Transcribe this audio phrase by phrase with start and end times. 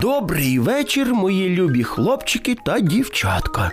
[0.00, 3.70] Добрий вечір, мої любі хлопчики та дівчатка.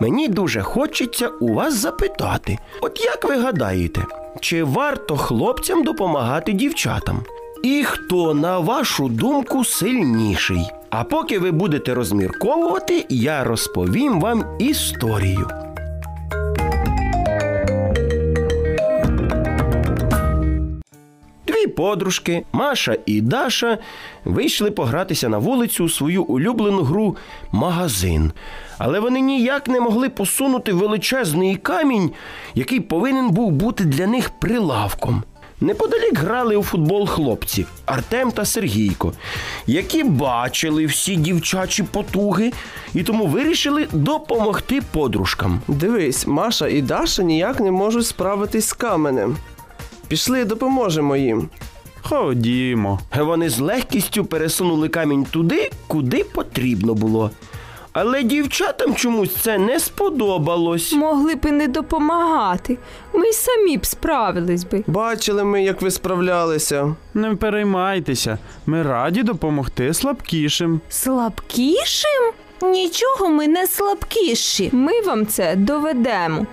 [0.00, 4.04] Мені дуже хочеться у вас запитати: от як ви гадаєте,
[4.40, 7.22] чи варто хлопцям допомагати дівчатам?
[7.62, 10.70] І хто, на вашу думку, сильніший?
[10.90, 15.48] А поки ви будете розмірковувати, я розповім вам історію.
[21.76, 23.78] Подружки, Маша і Даша,
[24.24, 27.16] вийшли погратися на вулицю у свою улюблену гру
[27.52, 28.32] магазин.
[28.78, 32.10] Але вони ніяк не могли посунути величезний камінь,
[32.54, 35.22] який повинен був бути для них прилавком.
[35.60, 39.12] Неподалік грали у футбол хлопці Артем та Сергійко,
[39.66, 42.52] які бачили всі дівчачі потуги
[42.94, 45.60] і тому вирішили допомогти подружкам.
[45.68, 49.36] Дивись, Маша і Даша ніяк не можуть справитись з каменем.
[50.08, 51.48] Пішли, допоможемо їм.
[52.02, 53.00] Ходімо.
[53.18, 57.30] Вони з легкістю пересунули камінь туди, куди потрібно було.
[57.92, 60.92] Але дівчатам чомусь це не сподобалось.
[60.92, 62.78] Могли б і не допомагати.
[63.12, 64.84] Ми й самі б справились би.
[64.86, 66.94] Бачили ми, як ви справлялися.
[67.14, 68.38] Не переймайтеся.
[68.66, 70.80] Ми раді допомогти слабкішим.
[70.88, 72.32] Слабкішим?
[72.62, 74.70] Нічого ми не слабкіші.
[74.72, 76.46] Ми вам це доведемо.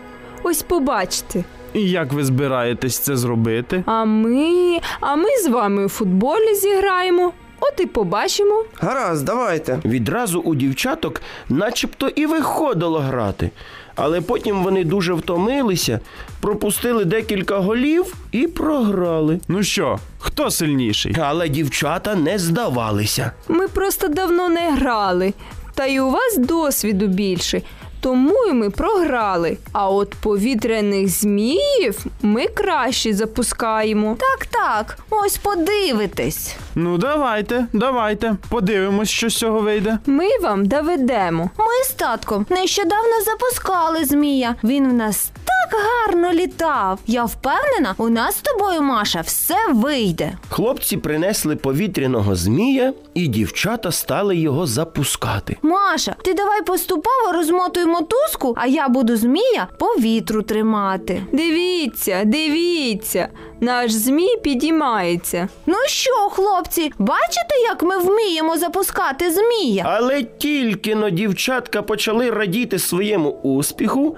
[0.43, 1.43] Ось побачите.
[1.73, 3.83] І як ви збираєтесь це зробити?
[3.85, 4.79] А ми.
[4.99, 7.33] А ми з вами у футболі зіграємо.
[7.59, 8.63] От і побачимо.
[8.79, 9.79] Гаразд, давайте.
[9.85, 13.49] Відразу у дівчаток начебто і виходило грати.
[13.95, 15.99] Але потім вони дуже втомилися,
[16.41, 19.39] пропустили декілька голів і програли.
[19.47, 21.15] Ну що, хто сильніший?
[21.19, 23.31] Але дівчата не здавалися.
[23.47, 25.33] Ми просто давно не грали.
[25.75, 27.61] Та й у вас досвіду більше.
[28.01, 29.57] Тому і ми програли.
[29.71, 34.17] А от повітряних зміїв ми краще запускаємо.
[34.19, 36.55] Так, так, ось подивитесь.
[36.75, 38.35] Ну давайте, давайте.
[38.49, 39.97] Подивимось, що з цього вийде.
[40.05, 41.49] Ми вам доведемо.
[41.57, 44.55] Ми з татком нещодавно запускали змія.
[44.63, 45.31] Він в нас
[45.71, 46.99] так гарно літав.
[47.07, 50.31] Я впевнена, у нас з тобою, Маша, все вийде.
[50.49, 55.57] Хлопці принесли повітряного змія, і дівчата стали його запускати.
[55.61, 61.23] Маша, ти давай поступово розмотуй мотузку, а я буду змія по вітру тримати.
[61.31, 63.27] Дивіться, дивіться,
[63.59, 65.47] наш змій підіймається.
[65.65, 69.83] Ну що, хлопці, бачите, як ми вміємо запускати змія?
[69.87, 74.15] Але тільки но дівчатка почали радіти своєму успіху,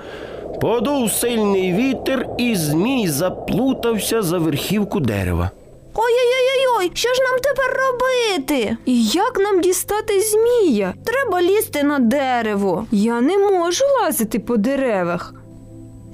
[0.61, 5.51] подув сильний вітер, і змій заплутався за верхівку дерева.
[5.95, 8.77] Ой-ой-ой, що ж нам тепер робити?
[8.85, 10.93] І як нам дістати змія?
[11.05, 12.85] Треба лізти на дерево.
[12.91, 15.33] Я не можу лазити по деревах.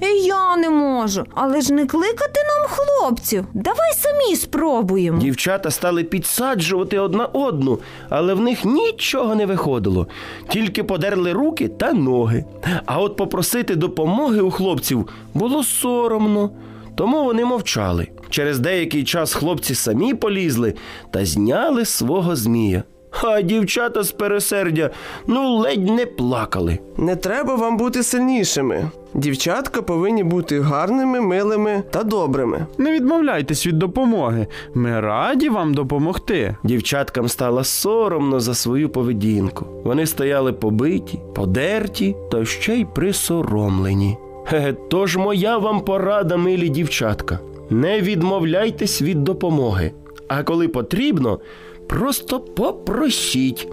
[0.02, 3.44] І я не можу, але ж не кликати нам хлопців.
[3.54, 5.18] Давай самі спробуємо.
[5.20, 7.78] Дівчата стали підсаджувати одна одну,
[8.08, 10.06] але в них нічого не виходило,
[10.48, 12.44] тільки подерли руки та ноги.
[12.86, 16.50] А от попросити допомоги у хлопців було соромно,
[16.94, 18.08] тому вони мовчали.
[18.30, 20.74] Через деякий час хлопці самі полізли
[21.10, 22.82] та зняли свого змія.
[23.22, 24.90] А дівчата з пересердя
[25.26, 26.78] ну ледь не плакали.
[26.96, 28.90] Не треба вам бути сильнішими.
[29.14, 32.66] Дівчатка повинні бути гарними, милими та добрими.
[32.78, 34.46] Не відмовляйтесь від допомоги.
[34.74, 36.56] Ми раді вам допомогти.
[36.64, 39.66] Дівчаткам стало соромно за свою поведінку.
[39.84, 44.16] Вони стояли побиті, подерті та ще й присоромлені.
[44.44, 47.38] Хе-хе, тож моя вам порада, милі дівчатка.
[47.70, 49.92] Не відмовляйтесь від допомоги.
[50.28, 51.40] А коли потрібно,
[51.90, 53.68] просто попросіть,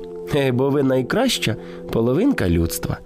[0.54, 1.56] бо ви найкраща
[1.92, 2.98] половинка людства.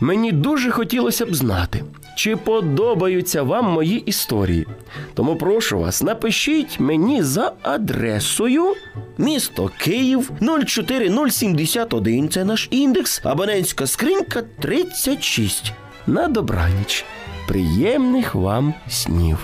[0.00, 1.84] Мені дуже хотілося б знати,
[2.16, 4.66] чи подобаються вам мої історії.
[5.14, 8.74] Тому прошу вас, напишіть мені за адресою
[9.18, 10.30] місто Київ
[10.66, 12.28] 04071.
[12.28, 15.72] Це наш індекс, абонентська скринька 36.
[16.06, 17.04] На добраніч.
[17.48, 19.38] Приємних вам снів.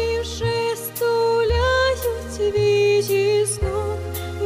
[0.00, 3.98] Згорівши, стуляють вічі знов,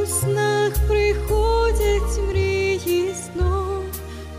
[0.03, 3.85] у снах приходять мрії знов,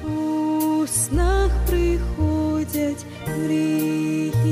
[0.03, 4.44] у снах приходять мрії.